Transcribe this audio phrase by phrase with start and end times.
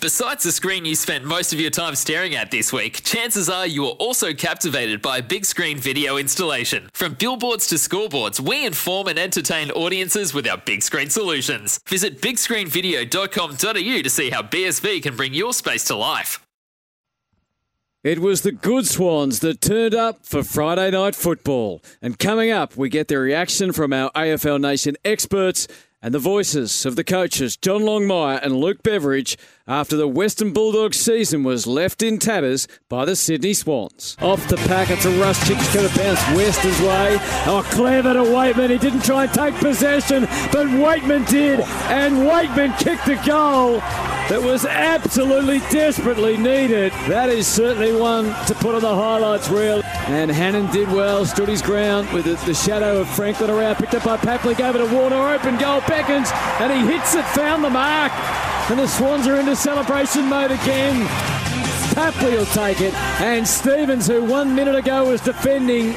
[0.00, 3.66] Besides the screen you spent most of your time staring at this week, chances are
[3.66, 6.88] you were also captivated by a big screen video installation.
[6.92, 11.80] From billboards to scoreboards, we inform and entertain audiences with our big screen solutions.
[11.88, 16.46] Visit bigscreenvideo.com.au to see how BSV can bring your space to life.
[18.04, 21.82] It was the Good Swans that turned up for Friday night football.
[22.00, 25.66] And coming up, we get the reaction from our AFL Nation experts
[26.00, 30.96] and the voices of the coaches John Longmire and Luke Beveridge after the Western Bulldogs
[30.96, 34.16] season was left in tatters by the Sydney Swans.
[34.20, 35.38] Off the pack, it's a rush.
[35.46, 37.16] Chicks going to bounce Western's way.
[37.46, 38.70] Oh, clever to Weightman.
[38.70, 43.80] He didn't try and take possession, but Weightman did, and Weightman kicked a goal
[44.28, 46.92] that was absolutely desperately needed.
[47.08, 49.82] That is certainly one to put on the highlights reel.
[50.06, 53.94] And Hannan did well, stood his ground with the, the shadow of Franklin around, picked
[53.94, 57.64] up by Papley, gave it a Warner, open goal, beckons, and he hits it, found
[57.64, 58.12] the mark.
[58.70, 61.06] And the Swans are into celebration mode again.
[61.94, 62.92] Papley will take it.
[63.20, 65.94] And Stevens, who one minute ago was defending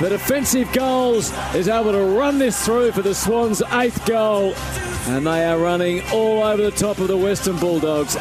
[0.00, 4.54] the defensive goals, is able to run this through for the Swans' eighth goal.
[5.08, 8.16] And they are running all over the top of the Western Bulldogs.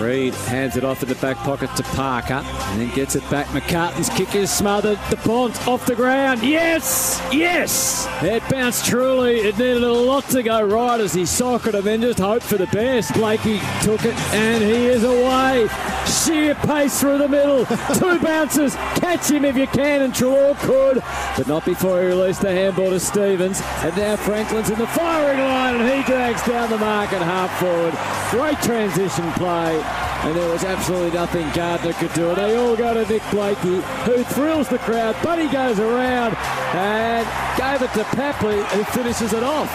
[0.00, 3.46] Reid hands it off in the back pocket to Parker and then gets it back.
[3.48, 4.98] McCartin's kick is smothered.
[5.10, 6.42] The Bont off the ground.
[6.42, 7.20] Yes!
[7.30, 8.08] Yes!
[8.22, 9.40] It bounced truly.
[9.40, 12.56] It needed a lot to go right as he socketed and then just hoped for
[12.56, 13.12] the best.
[13.12, 15.68] Blakey took it and he is away.
[16.06, 17.66] Sheer pace through the middle.
[17.94, 18.74] Two bounces.
[18.96, 21.02] Catch him if you can, and Treloar could,
[21.36, 23.60] but not before he released the handball to Stevens.
[23.82, 27.58] And now Franklin's in the firing line and he drags down the mark at half
[27.60, 27.94] forward.
[28.30, 29.82] Great transition play
[30.22, 32.34] and there was absolutely nothing Gardner could do.
[32.34, 36.36] They all go to Nick Blakey, who thrills the crowd, but he goes around
[36.74, 37.26] and
[37.56, 39.70] gave it to Papley, who finishes it off.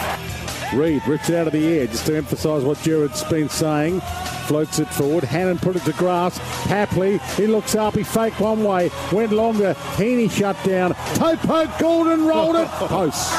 [0.72, 4.00] Reid rips it out of the air just to emphasise what Jared's been saying.
[4.46, 5.24] Floats it forward.
[5.24, 6.38] Hannan put it to grass.
[6.66, 7.94] Papley, he looks up.
[7.94, 8.90] He faked one way.
[9.12, 9.74] Went longer.
[9.94, 10.94] Heaney shut down.
[11.14, 11.70] Toe poke.
[11.78, 12.68] Gulden rolled it.
[12.68, 13.30] Post.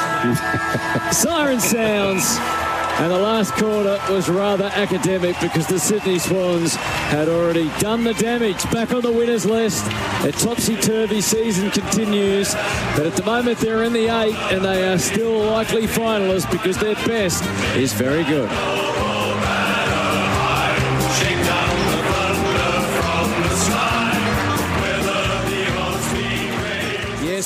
[1.12, 2.67] Siren sounds.
[3.00, 8.14] And the last quarter was rather academic because the Sydney Swans had already done the
[8.14, 8.68] damage.
[8.72, 9.86] Back on the winners list.
[10.24, 12.54] A topsy-turvy season continues.
[12.96, 16.76] But at the moment they're in the eight and they are still likely finalists because
[16.78, 17.44] their best
[17.76, 18.50] is very good.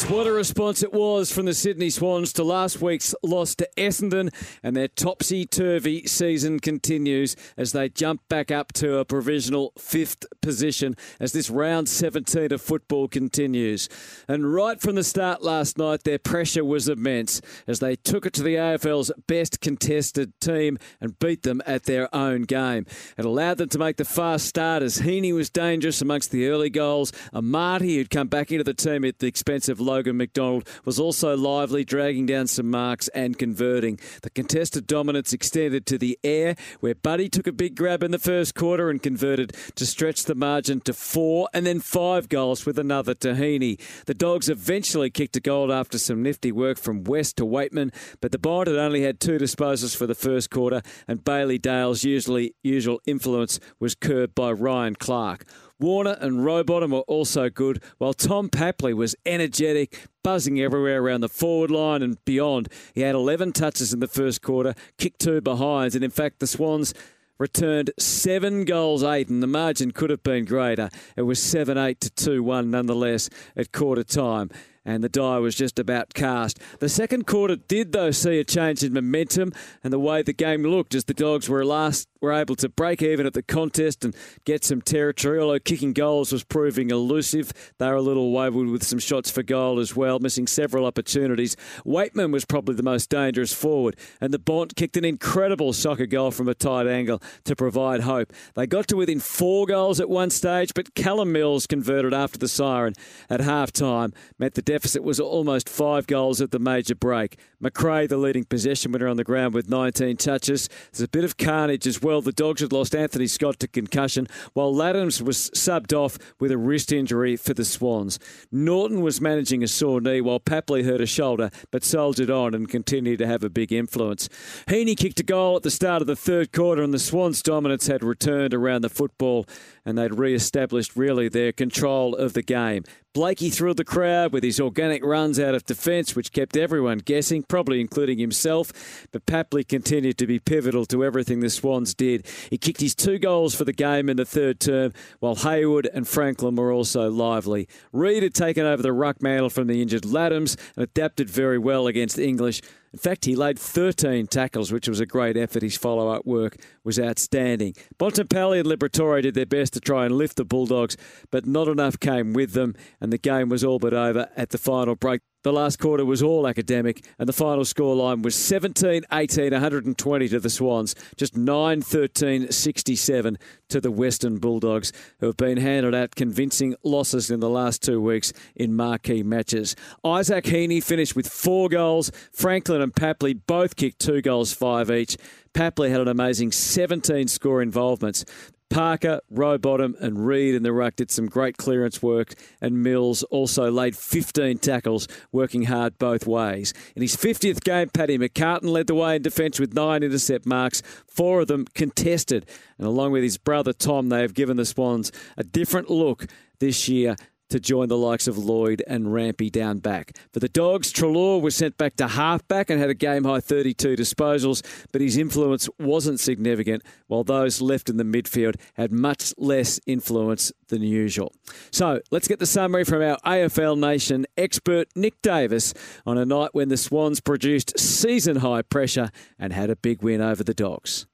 [0.02, 3.68] Yes, what a response it was from the Sydney Swans to last week's loss to
[3.76, 9.72] Essendon, and their topsy turvy season continues as they jump back up to a provisional
[9.78, 13.88] fifth position as this round 17 of football continues.
[14.26, 18.32] And right from the start last night, their pressure was immense as they took it
[18.34, 22.86] to the AFL's best contested team and beat them at their own game.
[23.16, 26.70] It allowed them to make the fast start as Heaney was dangerous amongst the early
[26.70, 27.12] goals.
[27.32, 31.36] Amartey, who'd come back into the team at the expense of Logan McDonald was also
[31.36, 34.00] lively, dragging down some marks and converting.
[34.22, 38.18] The contested dominance extended to the air, where Buddy took a big grab in the
[38.18, 42.78] first quarter and converted to stretch the margin to four and then five goals with
[42.78, 43.78] another Tahini.
[44.06, 47.92] The Dogs eventually kicked a goal after some nifty work from West to Weightman,
[48.22, 52.02] but the Bond had only had two disposals for the first quarter, and Bailey Dale's
[52.02, 55.44] usually usual influence was curbed by Ryan Clarke.
[55.82, 61.28] Warner and Rowbottom were also good, while Tom Papley was energetic, buzzing everywhere around the
[61.28, 62.68] forward line and beyond.
[62.94, 66.46] He had 11 touches in the first quarter, kicked two behinds, and in fact, the
[66.46, 66.94] Swans
[67.36, 70.88] returned seven goals, eight, and the margin could have been greater.
[71.16, 74.50] It was 7 8 to 2 1 nonetheless at quarter time
[74.84, 76.58] and the die was just about cast.
[76.80, 79.52] The second quarter did, though, see a change in momentum
[79.84, 83.02] and the way the game looked as the Dogs were last were able to break
[83.02, 85.40] even at the contest and get some territory.
[85.40, 89.42] Although kicking goals was proving elusive, they were a little wayward with some shots for
[89.42, 91.56] goal as well, missing several opportunities.
[91.84, 96.30] Weightman was probably the most dangerous forward, and the Bont kicked an incredible soccer goal
[96.30, 98.32] from a tight angle to provide hope.
[98.54, 102.48] They got to within four goals at one stage, but Callum Mills converted after the
[102.48, 102.94] siren
[103.28, 107.38] at half time, meant the deficit was almost five goals at the major break.
[107.60, 110.68] Macrae, the leading possession winner on the ground with 19 touches.
[110.92, 112.20] There's a bit of carnage as well well.
[112.20, 116.58] The Dogs had lost Anthony Scott to concussion, while Ladhams was subbed off with a
[116.58, 118.18] wrist injury for the Swans.
[118.50, 122.68] Naughton was managing a sore knee, while Papley hurt a shoulder, but soldiered on and
[122.68, 124.28] continued to have a big influence.
[124.66, 127.86] Heaney kicked a goal at the start of the third quarter, and the Swans' dominance
[127.86, 129.46] had returned around the football,
[129.86, 132.84] and they'd re-established really their control of the game.
[133.14, 137.42] Blakey thrilled the crowd with his organic runs out of defence, which kept everyone guessing,
[137.42, 138.72] probably including himself.
[139.12, 142.26] But Papley continued to be pivotal to everything the Swans did.
[142.48, 146.08] He kicked his two goals for the game in the third term, while Hayward and
[146.08, 147.68] Franklin were also lively.
[147.92, 151.86] Reid had taken over the ruck mantle from the injured Ladhams and adapted very well
[151.86, 152.62] against the English.
[152.92, 155.62] In fact, he laid 13 tackles, which was a great effort.
[155.62, 157.74] His follow up work was outstanding.
[157.98, 160.96] Bontempelli and Liberatore did their best to try and lift the Bulldogs,
[161.30, 164.58] but not enough came with them, and the game was all but over at the
[164.58, 165.22] final break.
[165.42, 170.38] The last quarter was all academic, and the final scoreline was 17 18, 120 to
[170.38, 176.14] the Swans, just 9 13 67 to the Western Bulldogs, who have been handed out
[176.14, 179.74] convincing losses in the last two weeks in marquee matches.
[180.04, 182.12] Isaac Heaney finished with four goals.
[182.32, 185.16] Franklin and Papley both kicked two goals, five each.
[185.54, 188.24] Papley had an amazing 17 score involvements.
[188.72, 193.70] Parker, Rowbottom, and Reid in the ruck did some great clearance work, and Mills also
[193.70, 196.72] laid 15 tackles, working hard both ways.
[196.96, 200.82] In his 50th game, Paddy McCartin led the way in defence with nine intercept marks,
[201.06, 202.48] four of them contested.
[202.78, 206.26] And along with his brother Tom, they have given the Swans a different look
[206.58, 207.16] this year
[207.52, 210.16] to join the likes of Lloyd and Rampe down back.
[210.32, 213.94] For the Dogs, Treloar was sent back to halfback and had a game high 32
[213.94, 219.78] disposals, but his influence wasn't significant, while those left in the midfield had much less
[219.86, 221.32] influence than usual.
[221.70, 225.74] So let's get the summary from our AFL Nation expert, Nick Davis,
[226.06, 230.22] on a night when the Swans produced season high pressure and had a big win
[230.22, 231.06] over the Dogs.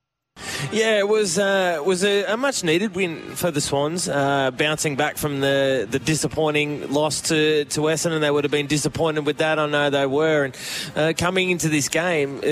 [0.73, 4.97] Yeah, it was uh, was a, a, much needed win for the Swans, uh, bouncing
[4.97, 8.21] back from the, the disappointing loss to, to Essendon.
[8.21, 9.59] They would have been disappointed with that.
[9.59, 10.45] I know they were.
[10.45, 10.57] And
[10.97, 12.43] uh, coming into this game, uh,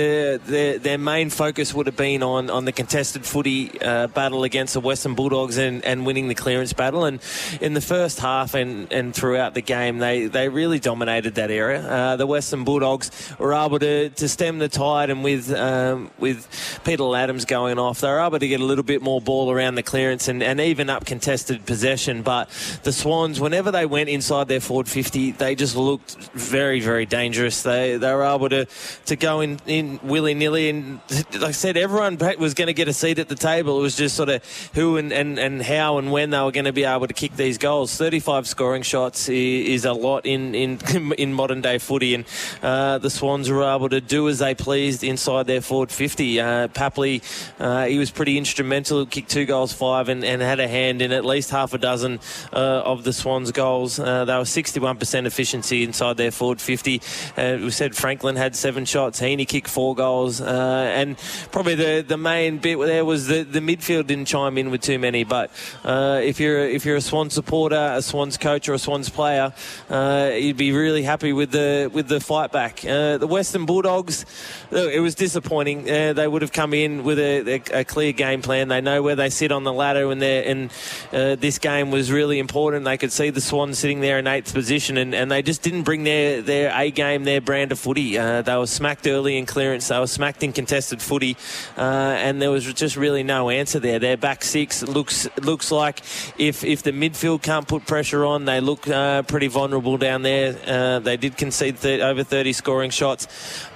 [0.45, 4.73] their, their main focus would have been on, on the contested footy uh, battle against
[4.73, 7.05] the Western Bulldogs and, and winning the clearance battle.
[7.05, 7.19] And
[7.61, 11.81] in the first half and, and throughout the game, they, they really dominated that area.
[11.81, 16.47] Uh, the Western Bulldogs were able to, to stem the tide, and with um, with
[16.83, 18.01] Peter Ladhams going off.
[18.01, 20.59] They were able to get a little bit more ball around the clearance and, and
[20.59, 22.21] even up contested possession.
[22.21, 22.49] But
[22.83, 27.63] the Swans, whenever they went inside their forward 50, they just looked very, very dangerous.
[27.63, 28.67] They they were able to,
[29.05, 30.69] to go in, in willy nilly.
[30.69, 30.99] And
[31.33, 33.79] like I said, everyone was going to get a seat at the table.
[33.79, 34.43] It was just sort of
[34.73, 37.35] who and, and, and how and when they were going to be able to kick
[37.35, 37.95] these goals.
[37.95, 40.79] 35 scoring shots is a lot in, in,
[41.17, 42.15] in modern day footy.
[42.15, 42.25] And
[42.61, 46.39] uh, the Swans were able to do as they pleased inside their forward 50.
[46.39, 47.21] Uh, Papley
[47.59, 48.99] uh, he was pretty instrumental.
[48.99, 51.77] He kicked two goals, five, and, and had a hand in at least half a
[51.77, 52.19] dozen
[52.53, 53.99] uh, of the Swans' goals.
[53.99, 57.01] Uh, they were 61% efficiency inside their forward 50.
[57.35, 59.19] Uh, we said Franklin had seven shots.
[59.19, 61.17] Heaney kicked four goals, uh, and
[61.51, 64.99] probably the, the main bit there was the, the midfield didn't chime in with too
[64.99, 65.23] many.
[65.23, 65.51] But
[65.83, 69.53] uh, if you're if you're a Swans supporter, a Swans coach, or a Swans player,
[69.89, 72.81] you'd be really happy with the with the fight back.
[72.81, 74.25] the Western Bulldogs,
[74.71, 75.83] it was disappointing.
[75.85, 78.67] they would have come in with a, a clear game plan.
[78.67, 80.71] They know where they sit on the ladder, and, and
[81.11, 82.85] uh, this game was really important.
[82.85, 85.83] They could see the Swans sitting there in eighth position, and, and they just didn't
[85.83, 88.17] bring their, their A game, their brand of footy.
[88.17, 91.37] Uh, they were smacked early in clearance, they were smacked in contested footy,
[91.77, 93.99] uh, and there was just really no answer there.
[93.99, 95.99] Their back six looks looks like
[96.37, 100.57] if if the midfield can't put pressure on, they look uh, pretty vulnerable down there.
[100.65, 103.27] Uh, they did concede th- over 30 scoring shots,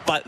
[0.06, 0.26] but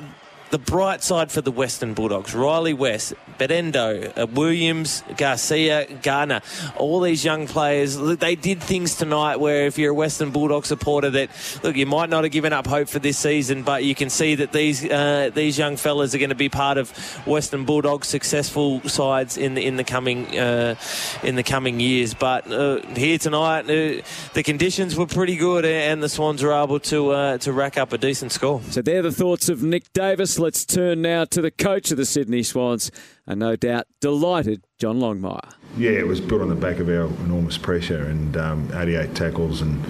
[0.54, 6.42] the bright side for the Western Bulldogs, Rhylee West, Bedendo, uh, Williams, Garcia, Garner,
[6.78, 11.10] all these young players, they did things tonight where if you're a Western Bulldog supporter
[11.10, 11.32] that,
[11.64, 14.36] look, you might not have given up hope for this season, but you can see
[14.36, 16.92] that these uh, these young fellas are going to be part of
[17.26, 20.76] Western Bulldogs' successful sides in the, in the coming uh,
[21.24, 22.14] in the coming years.
[22.14, 24.04] But uh, here tonight, uh,
[24.36, 27.98] the conditions were pretty good and the Swans were able to, to rack up a
[27.98, 28.62] decent score.
[28.70, 32.06] So they're the thoughts of Nick Davis let's turn now to the coach of the
[32.06, 32.92] Sydney Swans,
[33.26, 35.54] and no doubt delighted John Longmire.
[35.78, 39.62] Yeah, it was built on the back of our enormous pressure and um, 88 tackles
[39.62, 39.84] and.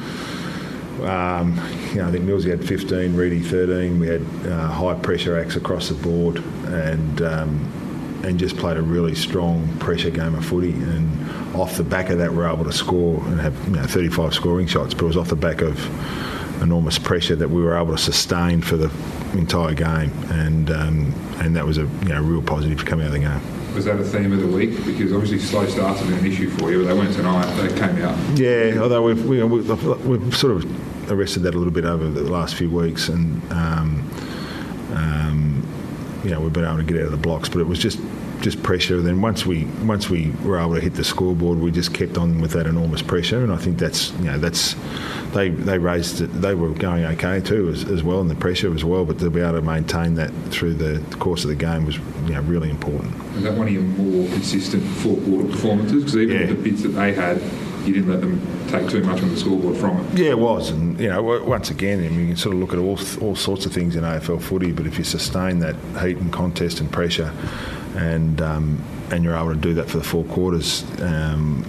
[1.01, 1.55] Um,
[1.89, 3.99] you know, I think Millsy had 15, Reedy 13.
[3.99, 8.81] We had uh, high pressure acts across the board, and um, and just played a
[8.81, 10.71] really strong pressure game of footy.
[10.71, 14.33] And off the back of that, we're able to score and have you know, 35
[14.35, 14.93] scoring shots.
[14.93, 15.77] But it was off the back of
[16.61, 18.91] enormous pressure that we were able to sustain for the
[19.33, 23.21] entire game, and um, and that was a you know real positive coming out of
[23.21, 23.73] the game.
[23.75, 24.71] was that a theme of the week?
[24.85, 27.45] Because obviously slow starts have been an issue for you, but they weren't tonight.
[27.55, 28.37] They came out.
[28.37, 32.23] Yeah, although we've, we, we've, we've sort of arrested that a little bit over the
[32.23, 34.09] last few weeks, and um,
[34.93, 35.67] um,
[36.23, 37.99] you know we've been able to get out of the blocks, but it was just
[38.43, 39.01] just pressure.
[39.01, 42.41] Then once we once we were able to hit the scoreboard, we just kept on
[42.41, 44.75] with that enormous pressure, and I think that's you know that's
[45.31, 46.27] they they raised it.
[46.27, 49.05] They were going okay too as, as well, and the pressure as well.
[49.05, 52.33] But to be able to maintain that through the course of the game was you
[52.33, 53.17] know really important.
[53.33, 56.03] Was that one of your more consistent four quarter performances?
[56.03, 56.45] Because even yeah.
[56.47, 57.41] the bits that they had,
[57.87, 60.19] you didn't let them take too much on the scoreboard from it.
[60.19, 62.73] Yeah, it was, and you know, once again, I mean, you can sort of look
[62.73, 66.17] at all all sorts of things in AFL footy, but if you sustain that heat
[66.17, 67.33] and contest and pressure,
[67.95, 70.83] and um, and you're able to do that for the four quarters.
[71.01, 71.65] Um,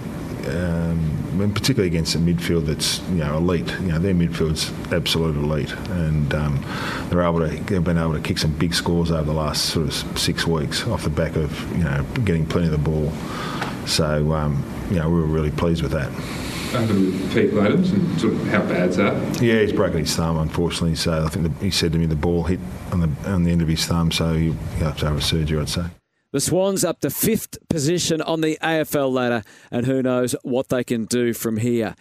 [0.47, 3.69] um, and particularly against a midfield that's you know elite.
[3.81, 6.63] You know their midfield's absolute elite, and um,
[7.09, 9.87] they're able to they've been able to kick some big scores over the last sort
[9.87, 13.11] of six weeks off the back of you know getting plenty of the ball.
[13.87, 16.11] So um, you know we were really pleased with that.
[16.75, 19.41] With Pete Ladhams and sort of how bad's that?
[19.41, 20.95] Yeah, he's broken his thumb unfortunately.
[20.95, 22.59] So I think the, he said to me the ball hit
[22.91, 25.59] on the on the end of his thumb, so he'll have to have a surgery.
[25.59, 25.85] I'd say.
[26.31, 30.83] The Swans up to fifth position on the AFL ladder, and who knows what they
[30.83, 31.95] can do from here.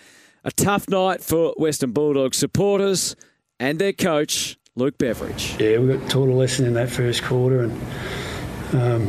[0.44, 3.16] A tough night for Western Bulldogs supporters
[3.60, 5.56] and their coach, Luke Beveridge.
[5.60, 7.72] Yeah, we got taught a lesson in that first quarter, and
[8.74, 9.06] um,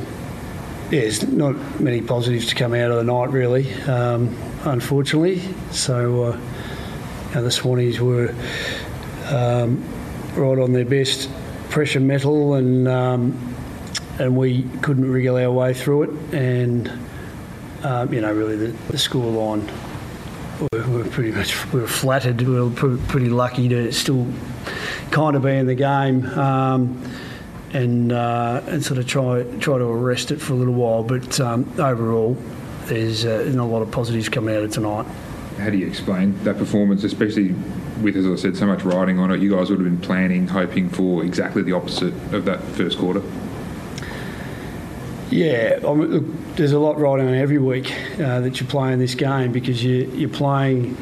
[0.91, 5.41] yeah, there's not many positives to come out of the night, really, um, unfortunately.
[5.71, 6.37] So uh,
[7.29, 8.29] you know, the Swannies were
[9.35, 9.83] um,
[10.35, 11.29] right on their best
[11.69, 13.54] pressure metal and um,
[14.19, 16.33] and we couldn't wriggle our way through it.
[16.33, 16.91] And
[17.83, 19.69] um, you know, really, the, the score line
[20.71, 22.41] we were pretty much we were flattered.
[22.41, 24.27] We were pretty lucky to still
[25.11, 26.25] kind of be in the game.
[26.27, 27.11] Um,
[27.73, 31.39] and uh, and sort of try try to arrest it for a little while, but
[31.41, 32.37] um, overall,
[32.85, 35.05] there's, uh, a lot of positives coming out of tonight.
[35.57, 37.53] How do you explain that performance, especially
[38.01, 39.41] with, as I said, so much riding on it?
[39.41, 43.21] You guys would have been planning, hoping for exactly the opposite of that first quarter.
[45.31, 48.93] Yeah, I mean, look, there's a lot riding on every week uh, that you play
[48.93, 50.95] in this game because you, you're playing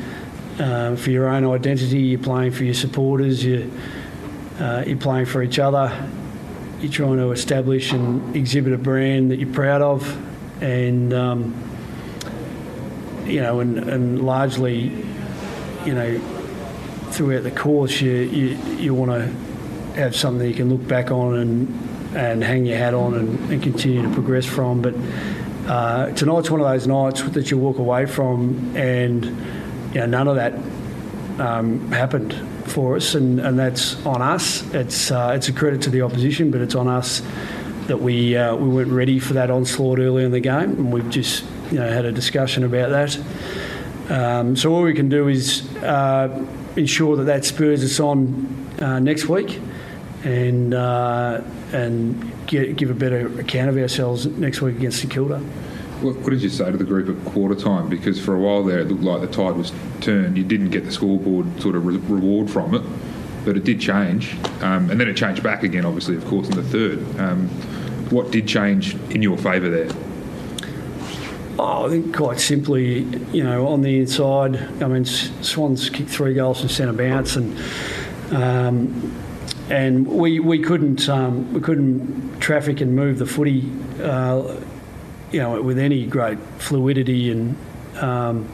[0.59, 3.69] uh, for your own identity, you're playing for your supporters, you,
[4.59, 6.09] uh, you're playing for each other,
[6.79, 11.53] you're trying to establish and exhibit a brand that you're proud of, and um,
[13.25, 14.83] you know, and, and largely,
[15.85, 16.17] you know,
[17.11, 21.35] throughout the course, you you, you want to have something you can look back on
[21.35, 24.81] and and hang your hat on and, and continue to progress from.
[24.81, 24.95] But
[25.67, 30.27] uh, tonight's one of those nights that you walk away from, and you know, none
[30.27, 30.53] of that
[31.39, 32.33] um, happened
[32.65, 34.63] for us, and, and that's on us.
[34.73, 37.21] It's uh, it's a credit to the opposition, but it's on us
[37.87, 41.09] that we uh, we weren't ready for that onslaught early in the game, and we've
[41.09, 43.19] just you know had a discussion about that.
[44.09, 48.99] Um, so all we can do is uh, ensure that that spurs us on uh,
[48.99, 49.59] next week,
[50.23, 55.39] and uh, and get, give a better account of ourselves next week against St Kilda.
[55.39, 57.87] What, what, did you say to the group at quarter time?
[57.87, 60.37] Because for a while there, it looked like the tide was turned.
[60.37, 62.83] You didn't get the scoreboard sort of re- reward from it,
[63.45, 65.85] but it did change, um, and then it changed back again.
[65.85, 67.19] Obviously, of course, in the third.
[67.19, 67.47] Um,
[68.09, 69.89] what did change in your favour there?
[71.57, 74.57] Oh, I think quite simply, you know, on the inside.
[74.83, 77.57] I mean, Swans kicked three goals from centre bounce, and
[78.31, 79.13] um,
[79.73, 84.55] and we we couldn't um, we couldn't traffic and move the footy, uh,
[85.31, 87.57] you know, with any great fluidity and.
[87.97, 88.49] Um,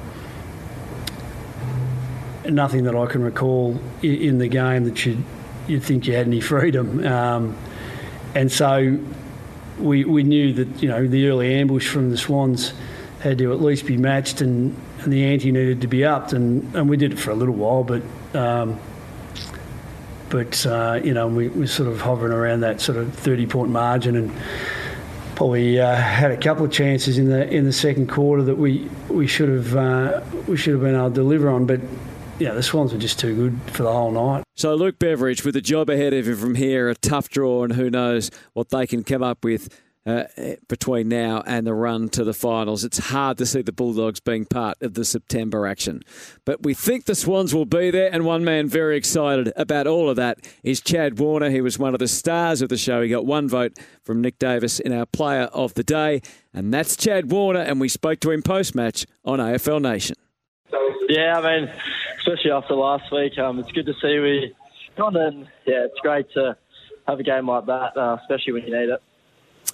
[2.45, 5.23] nothing that I can recall in, the game that you
[5.67, 7.55] you'd think you had any freedom, um,
[8.35, 8.99] and so
[9.77, 12.73] we we knew that you know the early ambush from the Swans
[13.21, 16.75] had to at least be matched, and, and the ante needed to be upped, and,
[16.75, 18.01] and we did it for a little while, but
[18.33, 18.79] um,
[20.29, 23.71] but uh, you know we were sort of hovering around that sort of 30 point
[23.71, 24.31] margin and
[25.35, 28.89] probably uh, had a couple of chances in the in the second quarter that we
[29.09, 31.79] we should have uh, we should have been able to deliver on, but.
[32.41, 34.45] Yeah, the Swans were just too good for the whole night.
[34.55, 37.73] So Luke Beveridge, with the job ahead of him from here, a tough draw, and
[37.73, 39.67] who knows what they can come up with
[40.05, 40.23] uh,
[40.67, 42.83] between now and the run to the finals.
[42.83, 46.01] It's hard to see the Bulldogs being part of the September action.
[46.45, 50.09] But we think the Swans will be there, and one man very excited about all
[50.09, 51.49] of that is Chad Warner.
[51.49, 53.01] He was one of the stars of the show.
[53.01, 56.21] He got one vote from Nick Davis in our player of the day,
[56.53, 60.15] and that's Chad Warner, and we spoke to him post match on AFL Nation.
[61.09, 61.71] Yeah, I mean,
[62.19, 64.53] especially after last week, um, it's good to see we
[64.95, 66.55] gone and yeah, it's great to
[67.07, 69.01] have a game like that, uh, especially when you need it.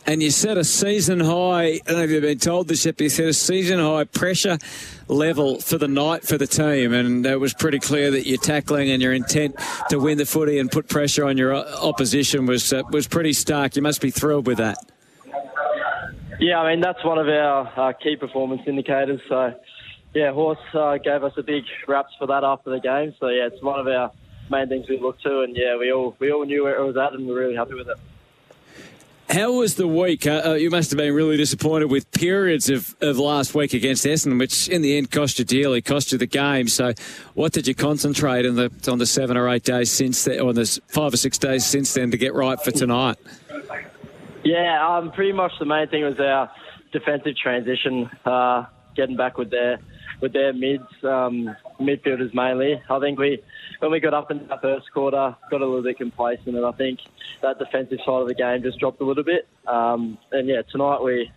[0.08, 1.63] And you set a season high.
[1.63, 4.04] I don't know if you've been told this yet, but you set a season high
[4.04, 4.58] pressure
[5.08, 8.89] level for the night for the team, and it was pretty clear that your tackling
[8.92, 9.56] and your intent
[9.89, 13.75] to win the footy and put pressure on your opposition was uh, was pretty stark.
[13.75, 14.77] You must be thrilled with that.
[16.39, 19.22] Yeah, I mean that's one of our uh, key performance indicators.
[19.27, 19.54] So,
[20.13, 23.15] yeah, Horse uh, gave us a big raps for that after the game.
[23.20, 24.12] So yeah, it's one of our
[24.51, 26.98] main things we look to, and yeah, we all we all knew where it was
[26.98, 27.98] at, and we're really happy with it.
[29.36, 30.25] How was the week?
[30.25, 34.06] Uh, uh, you must have been really disappointed with periods of, of last week against
[34.06, 36.70] Essendon, which in the end cost you dearly, cost you the game.
[36.70, 36.94] So,
[37.34, 40.54] what did you concentrate on the on the seven or eight days since then, or
[40.54, 43.18] the five or six days since then, to get right for tonight?
[44.46, 46.50] Yeah, um, pretty much the main thing was our
[46.94, 49.51] defensive transition, uh, getting back with
[50.25, 52.82] with their mids, um, midfielders mainly.
[52.89, 53.44] I think we
[53.77, 56.72] when we got up in the first quarter, got a little bit complacent, and I
[56.72, 57.00] think
[57.44, 59.48] that defensive side of the game just dropped a little bit.
[59.67, 61.32] Um, and yeah, tonight we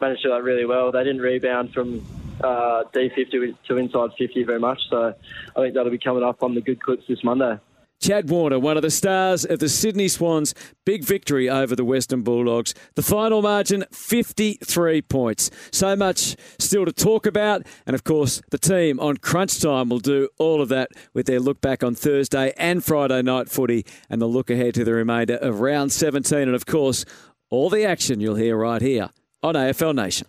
[0.00, 0.90] managed to do that really well.
[0.90, 2.04] They didn't rebound from
[2.42, 5.14] uh, D50 to inside 50 very much, so
[5.54, 7.60] I think that'll be coming up on the good clips this Monday.
[8.06, 12.22] Chad Warner, one of the stars of the Sydney Swans, big victory over the Western
[12.22, 12.72] Bulldogs.
[12.94, 15.50] The final margin, 53 points.
[15.72, 17.66] So much still to talk about.
[17.84, 21.40] And of course, the team on crunch time will do all of that with their
[21.40, 25.34] look back on Thursday and Friday night footy and the look ahead to the remainder
[25.38, 26.38] of round 17.
[26.38, 27.04] And of course,
[27.50, 29.10] all the action you'll hear right here
[29.42, 30.28] on AFL Nation.